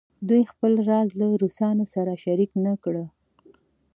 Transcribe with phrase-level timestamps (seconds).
[0.27, 3.05] دوی خپل راز له روسانو سره شریک نه کړي.